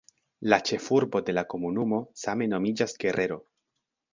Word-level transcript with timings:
La 0.53 0.57
ĉefurbo 0.69 1.21
de 1.27 1.35
la 1.39 1.43
komunumo 1.55 2.01
same 2.25 2.51
nomiĝas 2.55 2.99
"Guerrero". 3.05 3.39